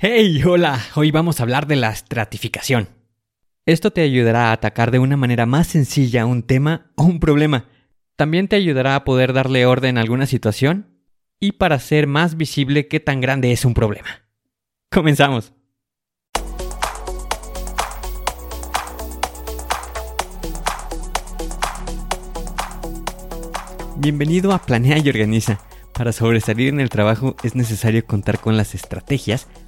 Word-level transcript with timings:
Hey, 0.00 0.40
hola, 0.44 0.80
hoy 0.94 1.10
vamos 1.10 1.40
a 1.40 1.42
hablar 1.42 1.66
de 1.66 1.74
la 1.74 1.90
estratificación. 1.90 2.88
Esto 3.66 3.90
te 3.90 4.02
ayudará 4.02 4.50
a 4.50 4.52
atacar 4.52 4.92
de 4.92 5.00
una 5.00 5.16
manera 5.16 5.44
más 5.44 5.66
sencilla 5.66 6.24
un 6.24 6.44
tema 6.44 6.92
o 6.94 7.02
un 7.02 7.18
problema. 7.18 7.64
También 8.14 8.46
te 8.46 8.54
ayudará 8.54 8.94
a 8.94 9.02
poder 9.02 9.32
darle 9.32 9.66
orden 9.66 9.98
a 9.98 10.00
alguna 10.00 10.26
situación 10.26 10.86
y 11.40 11.50
para 11.50 11.74
hacer 11.74 12.06
más 12.06 12.36
visible 12.36 12.86
qué 12.86 13.00
tan 13.00 13.20
grande 13.20 13.50
es 13.50 13.64
un 13.64 13.74
problema. 13.74 14.06
Comenzamos. 14.88 15.52
Bienvenido 23.96 24.52
a 24.52 24.60
Planea 24.60 24.98
y 24.98 25.08
Organiza. 25.08 25.58
Para 25.92 26.12
sobresalir 26.12 26.68
en 26.68 26.78
el 26.78 26.88
trabajo 26.88 27.34
es 27.42 27.56
necesario 27.56 28.06
contar 28.06 28.38
con 28.38 28.56
las 28.56 28.76
estrategias 28.76 29.48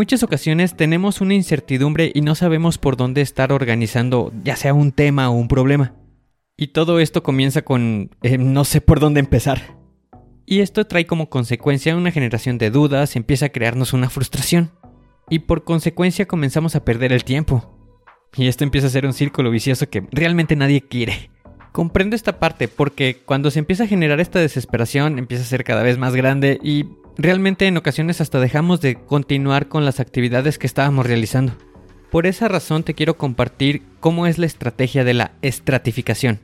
Muchas 0.00 0.22
ocasiones 0.22 0.78
tenemos 0.78 1.20
una 1.20 1.34
incertidumbre 1.34 2.10
y 2.14 2.22
no 2.22 2.34
sabemos 2.34 2.78
por 2.78 2.96
dónde 2.96 3.20
estar 3.20 3.52
organizando 3.52 4.32
ya 4.42 4.56
sea 4.56 4.72
un 4.72 4.92
tema 4.92 5.28
o 5.28 5.34
un 5.34 5.46
problema. 5.46 5.94
Y 6.56 6.68
todo 6.68 7.00
esto 7.00 7.22
comienza 7.22 7.60
con 7.60 8.08
eh, 8.22 8.38
no 8.38 8.64
sé 8.64 8.80
por 8.80 8.98
dónde 8.98 9.20
empezar. 9.20 9.76
Y 10.46 10.60
esto 10.60 10.86
trae 10.86 11.04
como 11.04 11.28
consecuencia 11.28 11.94
una 11.94 12.12
generación 12.12 12.56
de 12.56 12.70
dudas, 12.70 13.14
empieza 13.14 13.44
a 13.44 13.48
crearnos 13.50 13.92
una 13.92 14.08
frustración. 14.08 14.70
Y 15.28 15.40
por 15.40 15.64
consecuencia 15.64 16.24
comenzamos 16.24 16.76
a 16.76 16.82
perder 16.82 17.12
el 17.12 17.24
tiempo. 17.24 17.78
Y 18.34 18.48
esto 18.48 18.64
empieza 18.64 18.86
a 18.86 18.90
ser 18.90 19.04
un 19.04 19.12
círculo 19.12 19.50
vicioso 19.50 19.90
que 19.90 20.08
realmente 20.12 20.56
nadie 20.56 20.80
quiere. 20.80 21.30
Comprendo 21.72 22.16
esta 22.16 22.38
parte 22.38 22.68
porque 22.68 23.18
cuando 23.26 23.50
se 23.50 23.58
empieza 23.58 23.84
a 23.84 23.86
generar 23.86 24.18
esta 24.18 24.38
desesperación 24.38 25.18
empieza 25.18 25.44
a 25.44 25.46
ser 25.46 25.62
cada 25.62 25.82
vez 25.82 25.98
más 25.98 26.16
grande 26.16 26.58
y 26.62 26.86
Realmente 27.18 27.66
en 27.66 27.76
ocasiones 27.76 28.20
hasta 28.20 28.40
dejamos 28.40 28.80
de 28.80 28.96
continuar 28.96 29.68
con 29.68 29.84
las 29.84 30.00
actividades 30.00 30.58
que 30.58 30.66
estábamos 30.66 31.06
realizando. 31.06 31.52
Por 32.10 32.26
esa 32.26 32.48
razón 32.48 32.82
te 32.82 32.94
quiero 32.94 33.16
compartir 33.16 33.82
cómo 34.00 34.26
es 34.26 34.38
la 34.38 34.46
estrategia 34.46 35.04
de 35.04 35.14
la 35.14 35.32
estratificación. 35.42 36.40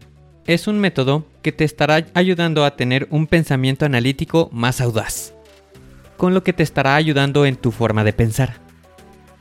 Es 0.47 0.69
un 0.69 0.79
método 0.79 1.27
que 1.43 1.51
te 1.51 1.65
estará 1.65 2.07
ayudando 2.15 2.65
a 2.65 2.77
tener 2.77 3.09
un 3.11 3.27
pensamiento 3.27 3.85
analítico 3.85 4.49
más 4.53 4.81
audaz, 4.81 5.35
con 6.17 6.35
lo 6.35 6.45
que 6.45 6.53
te 6.53 6.63
estará 6.63 6.95
ayudando 6.95 7.47
en 7.47 7.57
tu 7.57 7.73
forma 7.73 8.05
de 8.05 8.13
pensar. 8.13 8.61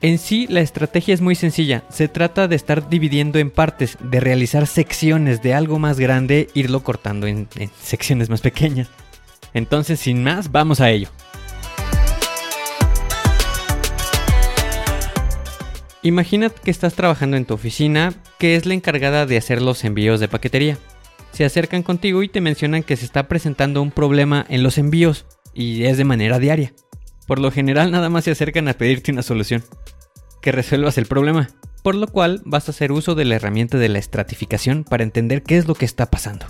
En 0.02 0.18
sí, 0.18 0.48
la 0.50 0.62
estrategia 0.62 1.14
es 1.14 1.22
muy 1.22 1.36
sencilla. 1.36 1.84
Se 1.90 2.08
trata 2.08 2.48
de 2.48 2.56
estar 2.56 2.90
dividiendo 2.90 3.40
en 3.40 3.50
partes, 3.50 3.98
de 4.02 4.20
realizar 4.20 4.68
secciones 4.68 5.42
de 5.42 5.54
algo 5.54 5.80
más 5.80 6.00
grande, 6.00 6.48
irlo 6.54 6.84
cortando 6.84 7.28
en, 7.28 7.48
en 7.56 7.70
secciones 7.82 8.30
más 8.30 8.42
pequeñas. 8.42 8.90
Entonces, 9.56 10.02
sin 10.02 10.22
más, 10.22 10.52
vamos 10.52 10.82
a 10.82 10.92
ello. 10.92 11.08
Imagina 16.04 16.50
que 16.50 16.70
estás 16.70 16.94
trabajando 16.94 17.38
en 17.38 17.46
tu 17.46 17.54
oficina, 17.54 18.14
que 18.38 18.58
es 18.58 18.66
la 18.66 18.74
encargada 18.74 19.26
de 19.26 19.38
hacer 19.38 19.62
los 19.62 19.86
envíos 19.86 20.20
de 20.20 20.28
paquetería. 20.28 20.78
Se 21.32 21.46
acercan 21.46 21.84
contigo 21.84 22.22
y 22.22 22.28
te 22.28 22.42
mencionan 22.42 22.84
que 22.84 22.98
se 22.98 23.06
está 23.06 23.30
presentando 23.30 23.82
un 23.82 23.92
problema 23.92 24.46
en 24.50 24.62
los 24.62 24.78
envíos, 24.78 25.26
y 25.54 25.86
es 25.86 25.98
de 25.98 26.04
manera 26.04 26.38
diaria. 26.38 26.74
Por 27.26 27.40
lo 27.40 27.50
general 27.50 27.92
nada 27.92 28.10
más 28.10 28.26
se 28.26 28.32
acercan 28.32 28.68
a 28.68 28.74
pedirte 28.74 29.14
una 29.14 29.24
solución, 29.24 29.64
que 30.42 30.52
resuelvas 30.52 30.98
el 30.98 31.06
problema, 31.06 31.50
por 31.82 31.96
lo 31.96 32.08
cual 32.08 32.42
vas 32.44 32.68
a 32.68 32.72
hacer 32.72 32.92
uso 32.92 33.16
de 33.16 33.24
la 33.24 33.36
herramienta 33.36 33.78
de 33.78 33.88
la 33.88 34.00
estratificación 34.00 34.84
para 34.84 35.04
entender 35.04 35.44
qué 35.44 35.58
es 35.58 35.66
lo 35.66 35.76
que 35.76 35.86
está 35.86 36.12
pasando. 36.12 36.46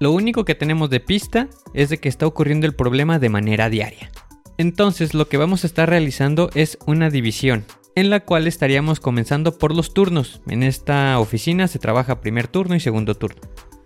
Lo 0.00 0.12
único 0.12 0.44
que 0.44 0.54
tenemos 0.54 0.90
de 0.90 1.00
pista 1.00 1.48
es 1.74 1.88
de 1.88 1.98
que 1.98 2.08
está 2.08 2.26
ocurriendo 2.26 2.66
el 2.66 2.74
problema 2.74 3.18
de 3.18 3.28
manera 3.28 3.68
diaria. 3.68 4.10
Entonces 4.56 5.14
lo 5.14 5.28
que 5.28 5.36
vamos 5.36 5.64
a 5.64 5.66
estar 5.66 5.88
realizando 5.88 6.50
es 6.54 6.78
una 6.86 7.10
división 7.10 7.64
en 7.96 8.10
la 8.10 8.20
cual 8.20 8.46
estaríamos 8.46 9.00
comenzando 9.00 9.58
por 9.58 9.74
los 9.74 9.92
turnos. 9.92 10.40
En 10.46 10.62
esta 10.62 11.18
oficina 11.18 11.66
se 11.66 11.80
trabaja 11.80 12.20
primer 12.20 12.46
turno 12.46 12.76
y 12.76 12.80
segundo 12.80 13.16
turno. 13.16 13.40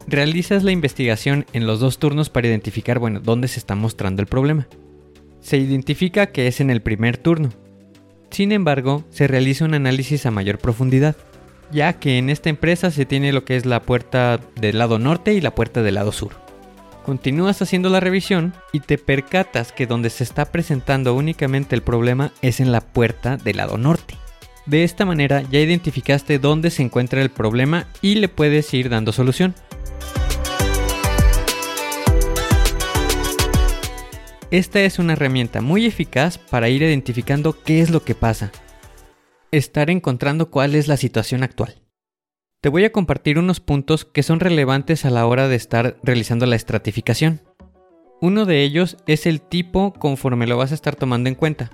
Realizas 0.07 0.65
la 0.65 0.73
investigación 0.73 1.47
en 1.55 1.67
los 1.67 1.81
dos 1.81 1.99
turnos 1.99 2.29
para 2.29 2.49
identificar, 2.49 2.99
bueno, 2.99 3.21
dónde 3.21 3.49
se 3.49 3.59
está 3.59 3.75
mostrando 3.75 4.21
el 4.21 4.29
problema. 4.29 4.69
Se 5.41 5.57
identifica 5.57 6.27
que 6.27 6.47
es 6.47 6.61
en 6.61 6.69
el 6.69 6.83
primer 6.83 7.17
turno. 7.17 7.51
Sin 8.31 8.53
embargo, 8.53 9.05
se 9.09 9.29
realiza 9.29 9.65
un 9.65 9.75
análisis 9.75 10.27
a 10.27 10.31
mayor 10.31 10.59
profundidad, 10.59 11.17
ya 11.73 11.95
que 11.95 12.19
en 12.19 12.31
esta 12.31 12.51
empresa 12.51 12.91
se 12.91 13.07
tiene 13.07 13.33
lo 13.33 13.45
que 13.45 13.57
es 13.57 13.67
la 13.67 13.83
puerta 13.83 14.39
del 14.55 14.79
lado 14.79 14.99
norte 14.99 15.35
y 15.35 15.41
la 15.41 15.55
puerta 15.55 15.83
del 15.83 15.95
lado 15.97 16.13
sur. 16.13 16.33
Continúas 17.05 17.61
haciendo 17.63 17.89
la 17.89 17.99
revisión 17.99 18.55
y 18.73 18.81
te 18.81 18.97
percatas 18.97 19.73
que 19.73 19.87
donde 19.89 20.11
se 20.11 20.23
está 20.23 20.45
presentando 20.53 21.15
únicamente 21.15 21.75
el 21.75 21.83
problema 21.83 22.33
es 22.43 22.61
en 22.61 22.71
la 22.71 22.81
puerta 22.81 23.37
del 23.39 23.57
lado 23.57 23.77
norte. 23.77 24.15
De 24.67 24.85
esta 24.85 25.05
manera 25.05 25.43
ya 25.43 25.59
identificaste 25.59 26.39
dónde 26.39 26.71
se 26.71 26.83
encuentra 26.83 27.21
el 27.21 27.31
problema 27.31 27.89
y 28.01 28.15
le 28.17 28.29
puedes 28.29 28.73
ir 28.73 28.89
dando 28.89 29.11
solución. 29.11 29.55
Esta 34.53 34.83
es 34.83 34.99
una 34.99 35.15
herramienta 35.15 35.63
muy 35.63 35.87
eficaz 35.87 36.37
para 36.37 36.69
ir 36.69 36.83
identificando 36.83 37.57
qué 37.65 37.81
es 37.81 37.91
lo 37.91 38.05
que 38.05 38.15
pasa. 38.15 38.53
Estar 39.53 39.91
encontrando 39.91 40.51
cuál 40.51 40.75
es 40.75 40.89
la 40.89 40.97
situación 40.97 41.43
actual. 41.43 41.83
Te 42.63 42.71
voy 42.71 42.87
a 42.87 42.91
compartir 42.91 43.39
unos 43.39 43.61
puntos 43.61 44.07
que 44.07 44.23
son 44.23 44.41
relevantes 44.41 45.05
a 45.05 45.11
la 45.11 45.27
hora 45.27 45.47
de 45.47 45.57
estar 45.57 45.99
realizando 46.03 46.47
la 46.47 46.57
estratificación. 46.57 47.43
Uno 48.23 48.47
de 48.47 48.63
ellos 48.63 48.97
es 49.07 49.27
el 49.27 49.43
tipo 49.43 49.93
conforme 49.93 50.47
lo 50.47 50.57
vas 50.57 50.73
a 50.73 50.75
estar 50.75 50.97
tomando 50.97 51.29
en 51.29 51.35
cuenta. 51.35 51.71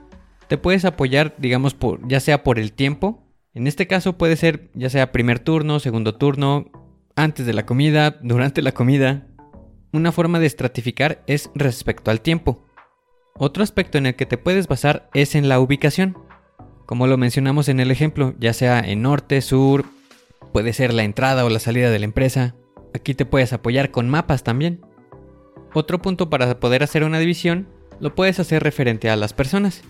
Te 0.49 0.59
puedes 0.59 0.85
apoyar, 0.85 1.37
digamos, 1.39 1.75
por, 1.75 2.01
ya 2.09 2.19
sea 2.19 2.43
por 2.43 2.59
el 2.59 2.73
tiempo. 2.73 3.23
En 3.55 3.69
este 3.69 3.87
caso 3.87 4.19
puede 4.19 4.35
ser 4.35 4.73
ya 4.75 4.91
sea 4.91 5.13
primer 5.13 5.39
turno, 5.39 5.79
segundo 5.79 6.17
turno, 6.17 6.73
antes 7.15 7.47
de 7.47 7.53
la 7.53 7.65
comida, 7.65 8.19
durante 8.23 8.61
la 8.61 8.73
comida. 8.73 9.29
Una 9.93 10.11
forma 10.11 10.41
de 10.41 10.47
estratificar 10.47 11.23
es 11.29 11.49
respecto 11.55 12.11
al 12.11 12.23
tiempo. 12.23 12.67
Otro 13.37 13.63
aspecto 13.63 13.99
en 13.99 14.07
el 14.07 14.17
que 14.17 14.27
te 14.27 14.37
puedes 14.37 14.67
basar 14.67 15.09
es 15.15 15.37
en 15.37 15.49
la 15.49 15.61
ubicación. 15.61 16.19
Como 16.89 17.07
lo 17.07 17.19
mencionamos 17.19 17.69
en 17.69 17.81
el 17.81 17.91
ejemplo, 17.91 18.35
ya 18.41 18.55
sea 18.55 18.81
en 18.81 19.03
norte, 19.03 19.43
sur, 19.43 19.85
Puede 20.53 20.73
ser 20.73 20.95
la 20.95 21.05
entrada 21.05 21.45
o 21.45 21.51
la 21.51 21.59
salida 21.59 21.91
de 21.91 21.99
la 21.99 22.07
empresa. 22.07 22.55
Aquí 22.95 23.15
te 23.15 23.27
puedes 23.27 23.53
apoyar 23.53 23.91
con 23.91 24.09
mapas 24.09 24.43
también. 24.43 24.81
Otro 25.75 26.01
punto 26.01 26.31
para 26.31 26.59
poder 26.59 26.83
hacer 26.83 27.05
una 27.05 27.19
división 27.19 27.69
lo 28.01 28.15
puedes 28.15 28.41
hacer 28.41 28.63
referente 28.63 29.11
a 29.11 29.17
las 29.17 29.35
personas. 29.35 29.83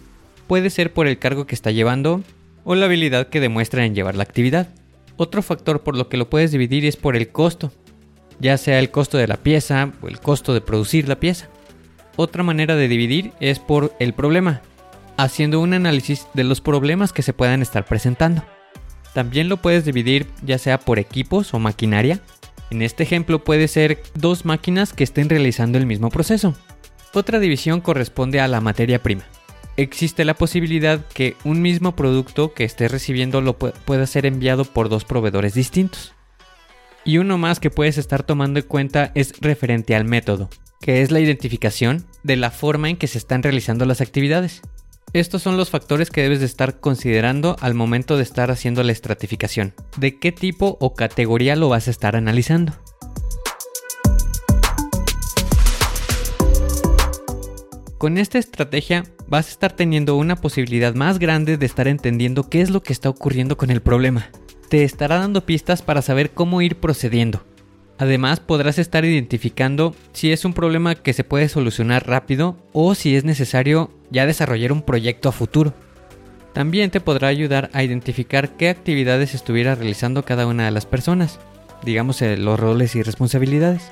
Puede 0.49 0.71
ser 0.71 0.93
por 0.93 1.07
el 1.07 1.21
cargo 1.21 1.47
que 1.47 1.55
está 1.55 1.71
llevando 1.71 2.23
o 2.65 2.75
la 2.75 2.87
habilidad 2.87 3.29
que 3.29 3.39
demuestra 3.39 3.85
en 3.85 3.95
llevar 3.95 4.17
la 4.17 4.25
actividad. 4.25 4.69
Otro 5.17 5.43
factor 5.43 5.83
por 5.83 5.97
lo 5.97 6.09
que 6.09 6.17
lo 6.17 6.29
puedes 6.29 6.51
dividir 6.51 6.85
es 6.85 6.97
por 6.97 7.15
el 7.15 7.29
costo, 7.31 7.71
ya 8.41 8.57
sea 8.57 8.81
el 8.81 8.91
costo 8.91 9.19
de 9.19 9.29
la 9.29 9.37
pieza 9.37 9.93
o 10.03 10.09
el 10.09 10.21
costo 10.21 10.55
de 10.55 10.61
producir 10.61 11.09
la 11.09 11.21
pieza. 11.21 11.49
Otra 12.17 12.43
manera 12.43 12.75
de 12.75 12.89
dividir 12.89 13.31
es 13.39 13.61
por 13.61 13.95
el 14.01 14.13
problema, 14.13 14.63
haciendo 15.19 15.61
un 15.61 15.75
análisis 15.75 16.27
de 16.33 16.45
los 16.45 16.63
problemas 16.63 17.13
que 17.13 17.23
se 17.23 17.35
puedan 17.35 17.61
estar 17.61 17.85
presentando. 17.85 18.43
También 19.13 19.49
lo 19.49 19.59
puedes 19.59 19.85
dividir 19.85 20.29
ya 20.43 20.59
sea 20.59 20.79
por 20.79 20.99
equipos 20.99 21.53
o 21.53 21.59
maquinaria. 21.59 22.21
En 22.71 22.83
este 22.83 23.03
ejemplo 23.03 23.43
puede 23.43 23.69
ser 23.69 24.01
dos 24.15 24.45
máquinas 24.45 24.93
que 24.93 25.05
estén 25.05 25.29
realizando 25.29 25.77
el 25.77 25.87
mismo 25.87 26.09
proceso. 26.09 26.55
Otra 27.13 27.41
división 27.41 27.81
corresponde 27.81 28.41
a 28.41 28.49
la 28.49 28.61
materia 28.61 29.03
prima. 29.03 29.25
Existe 29.77 30.25
la 30.25 30.35
posibilidad 30.35 31.05
que 31.07 31.37
un 31.45 31.63
mismo 31.63 31.97
producto 31.97 32.53
que 32.53 32.65
estés 32.65 32.91
recibiendo 32.91 33.41
lo 33.41 33.59
pueda 33.59 34.07
ser 34.07 34.25
enviado 34.25 34.65
por 34.65 34.89
dos 34.89 35.05
proveedores 35.05 35.55
distintos. 35.55 36.15
Y 37.05 37.19
uno 37.19 37.39
más 37.39 37.59
que 37.59 37.71
puedes 37.71 37.99
estar 37.99 38.23
tomando 38.23 38.61
en 38.61 38.67
cuenta 38.67 39.11
es 39.15 39.33
referente 39.41 39.97
al 39.97 40.05
método, 40.05 40.49
que 40.81 41.03
es 41.03 41.11
la 41.11 41.21
identificación 41.21 42.05
de 42.23 42.37
la 42.37 42.51
forma 42.51 42.89
en 42.89 42.97
que 42.97 43.07
se 43.07 43.19
están 43.19 43.43
realizando 43.43 43.85
las 43.85 44.01
actividades. 44.01 44.63
Estos 45.15 45.43
son 45.43 45.57
los 45.57 45.71
factores 45.71 46.11
que 46.11 46.23
debes 46.23 46.41
de 46.41 46.47
estar 46.47 46.81
considerando 46.81 47.57
al 47.61 47.73
momento 47.73 48.19
de 48.19 48.23
estar 48.23 48.51
haciendo 48.51 48.83
la 48.83 48.93
estratificación. 48.93 49.73
¿De 49.97 50.19
qué 50.19 50.33
tipo 50.33 50.77
o 50.81 50.95
categoría 50.95 51.57
lo 51.57 51.71
vas 51.71 51.89
a 51.89 51.91
estar 51.91 52.15
analizando? 52.15 52.75
Con 57.97 58.19
esta 58.19 58.39
estrategia 58.39 59.05
vas 59.27 59.47
a 59.49 59.51
estar 59.51 59.73
teniendo 59.73 60.15
una 60.15 60.37
posibilidad 60.37 60.95
más 60.95 61.19
grande 61.19 61.57
de 61.57 61.67
estar 61.67 61.89
entendiendo 61.89 62.51
qué 62.51 62.61
es 62.61 62.69
lo 62.69 62.83
que 62.83 62.93
está 62.93 63.09
ocurriendo 63.09 63.57
con 63.57 63.71
el 63.71 63.81
problema. 63.81 64.31
Te 64.69 64.85
estará 64.85 65.17
dando 65.17 65.47
pistas 65.47 65.81
para 65.81 66.03
saber 66.03 66.33
cómo 66.33 66.61
ir 66.61 66.77
procediendo. 66.77 67.43
Además 67.99 68.39
podrás 68.39 68.79
estar 68.79 69.05
identificando 69.05 69.95
si 70.13 70.31
es 70.33 70.45
un 70.45 70.55
problema 70.55 70.95
que 70.95 71.13
se 71.13 71.25
puede 71.25 71.49
solucionar 71.49 72.07
rápido 72.07 72.57
o 72.73 72.95
si 72.95 73.17
es 73.17 73.25
necesario 73.25 73.91
ya 74.11 74.25
desarrollar 74.25 74.71
un 74.71 74.83
proyecto 74.83 75.29
a 75.29 75.33
futuro. 75.33 75.75
También 76.53 76.91
te 76.91 77.01
podrá 77.01 77.29
ayudar 77.29 77.71
a 77.73 77.83
identificar 77.83 78.57
qué 78.57 78.69
actividades 78.69 79.35
estuviera 79.35 79.75
realizando 79.75 80.25
cada 80.25 80.47
una 80.47 80.65
de 80.65 80.71
las 80.71 80.87
personas, 80.87 81.41
digamos 81.83 82.23
eh, 82.23 82.37
los 82.37 82.59
roles 82.59 82.95
y 82.95 83.03
responsabilidades. 83.03 83.91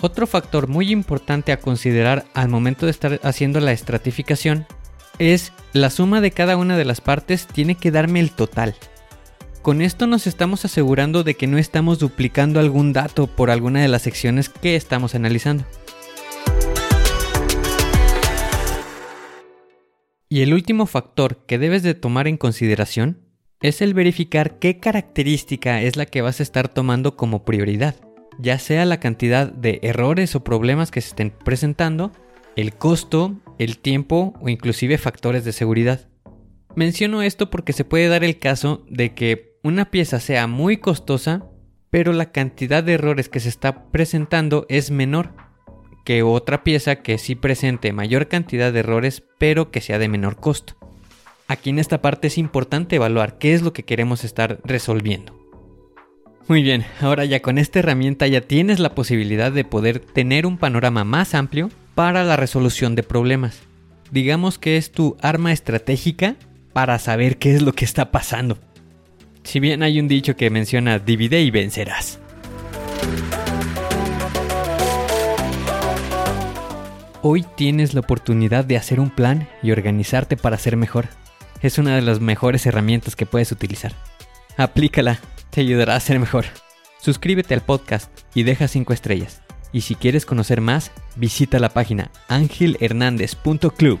Otro 0.00 0.26
factor 0.26 0.68
muy 0.68 0.90
importante 0.90 1.52
a 1.52 1.58
considerar 1.58 2.24
al 2.34 2.48
momento 2.48 2.86
de 2.86 2.92
estar 2.92 3.20
haciendo 3.22 3.60
la 3.60 3.72
estratificación 3.72 4.66
es 5.18 5.52
la 5.72 5.90
suma 5.90 6.20
de 6.20 6.30
cada 6.30 6.56
una 6.56 6.76
de 6.76 6.84
las 6.84 7.00
partes 7.00 7.46
tiene 7.46 7.76
que 7.76 7.90
darme 7.90 8.20
el 8.20 8.30
total. 8.30 8.74
Con 9.64 9.80
esto 9.80 10.06
nos 10.06 10.26
estamos 10.26 10.66
asegurando 10.66 11.24
de 11.24 11.36
que 11.36 11.46
no 11.46 11.56
estamos 11.56 11.98
duplicando 11.98 12.60
algún 12.60 12.92
dato 12.92 13.26
por 13.26 13.50
alguna 13.50 13.80
de 13.80 13.88
las 13.88 14.02
secciones 14.02 14.50
que 14.50 14.76
estamos 14.76 15.14
analizando. 15.14 15.64
Y 20.28 20.42
el 20.42 20.52
último 20.52 20.84
factor 20.84 21.46
que 21.46 21.56
debes 21.56 21.82
de 21.82 21.94
tomar 21.94 22.28
en 22.28 22.36
consideración 22.36 23.22
es 23.62 23.80
el 23.80 23.94
verificar 23.94 24.58
qué 24.58 24.80
característica 24.80 25.80
es 25.80 25.96
la 25.96 26.04
que 26.04 26.20
vas 26.20 26.40
a 26.40 26.42
estar 26.42 26.68
tomando 26.68 27.16
como 27.16 27.46
prioridad, 27.46 27.94
ya 28.38 28.58
sea 28.58 28.84
la 28.84 29.00
cantidad 29.00 29.50
de 29.50 29.80
errores 29.82 30.34
o 30.34 30.44
problemas 30.44 30.90
que 30.90 31.00
se 31.00 31.08
estén 31.08 31.30
presentando, 31.30 32.12
el 32.54 32.74
costo, 32.74 33.40
el 33.58 33.78
tiempo 33.78 34.34
o 34.42 34.50
inclusive 34.50 34.98
factores 34.98 35.42
de 35.42 35.52
seguridad. 35.52 36.06
Menciono 36.76 37.22
esto 37.22 37.48
porque 37.48 37.72
se 37.72 37.86
puede 37.86 38.08
dar 38.08 38.24
el 38.24 38.38
caso 38.38 38.84
de 38.90 39.14
que 39.14 39.53
una 39.64 39.86
pieza 39.86 40.20
sea 40.20 40.46
muy 40.46 40.76
costosa, 40.76 41.46
pero 41.90 42.12
la 42.12 42.30
cantidad 42.32 42.84
de 42.84 42.92
errores 42.92 43.30
que 43.30 43.40
se 43.40 43.48
está 43.48 43.86
presentando 43.90 44.66
es 44.68 44.90
menor 44.90 45.32
que 46.04 46.22
otra 46.22 46.62
pieza 46.62 46.96
que 46.96 47.16
sí 47.16 47.34
presente 47.34 47.94
mayor 47.94 48.28
cantidad 48.28 48.72
de 48.74 48.80
errores, 48.80 49.22
pero 49.38 49.70
que 49.70 49.80
sea 49.80 49.98
de 49.98 50.08
menor 50.08 50.36
costo. 50.36 50.74
Aquí 51.48 51.70
en 51.70 51.78
esta 51.78 52.02
parte 52.02 52.26
es 52.26 52.36
importante 52.36 52.96
evaluar 52.96 53.38
qué 53.38 53.54
es 53.54 53.62
lo 53.62 53.72
que 53.72 53.84
queremos 53.84 54.22
estar 54.22 54.60
resolviendo. 54.64 55.34
Muy 56.46 56.62
bien, 56.62 56.84
ahora 57.00 57.24
ya 57.24 57.40
con 57.40 57.56
esta 57.56 57.78
herramienta 57.78 58.26
ya 58.26 58.42
tienes 58.42 58.80
la 58.80 58.94
posibilidad 58.94 59.50
de 59.50 59.64
poder 59.64 60.00
tener 60.00 60.44
un 60.44 60.58
panorama 60.58 61.04
más 61.04 61.34
amplio 61.34 61.70
para 61.94 62.22
la 62.22 62.36
resolución 62.36 62.94
de 62.96 63.02
problemas. 63.02 63.62
Digamos 64.10 64.58
que 64.58 64.76
es 64.76 64.92
tu 64.92 65.16
arma 65.22 65.52
estratégica 65.52 66.36
para 66.74 66.98
saber 66.98 67.38
qué 67.38 67.54
es 67.54 67.62
lo 67.62 67.72
que 67.72 67.86
está 67.86 68.10
pasando. 68.10 68.58
Si 69.44 69.60
bien 69.60 69.82
hay 69.82 70.00
un 70.00 70.08
dicho 70.08 70.36
que 70.36 70.50
menciona 70.50 70.98
divide 70.98 71.40
y 71.42 71.50
vencerás. 71.50 72.18
Hoy 77.22 77.44
tienes 77.56 77.94
la 77.94 78.00
oportunidad 78.00 78.64
de 78.64 78.76
hacer 78.76 79.00
un 79.00 79.10
plan 79.10 79.48
y 79.62 79.70
organizarte 79.70 80.36
para 80.36 80.58
ser 80.58 80.76
mejor. 80.76 81.08
Es 81.62 81.78
una 81.78 81.94
de 81.94 82.02
las 82.02 82.20
mejores 82.20 82.66
herramientas 82.66 83.16
que 83.16 83.26
puedes 83.26 83.52
utilizar. 83.52 83.92
Aplícala, 84.56 85.20
te 85.50 85.60
ayudará 85.60 85.94
a 85.96 86.00
ser 86.00 86.18
mejor. 86.18 86.46
Suscríbete 87.00 87.54
al 87.54 87.62
podcast 87.62 88.10
y 88.34 88.42
deja 88.42 88.66
5 88.66 88.92
estrellas. 88.92 89.42
Y 89.72 89.82
si 89.82 89.94
quieres 89.94 90.26
conocer 90.26 90.60
más, 90.60 90.90
visita 91.16 91.58
la 91.58 91.68
página 91.68 92.10
angelhernandez.club 92.28 94.00